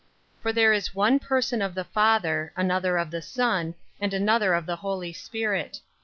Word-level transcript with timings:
5. 0.37 0.41
For 0.41 0.51
there 0.53 0.73
is 0.73 0.95
one 0.95 1.19
person 1.19 1.61
of 1.61 1.75
the 1.75 1.83
Father, 1.83 2.51
another 2.55 2.97
of 2.97 3.11
the 3.11 3.21
Son, 3.21 3.75
and 3.99 4.15
another 4.15 4.55
of 4.55 4.65
the 4.65 4.77
Holy 4.77 5.13
Spirit. 5.13 5.79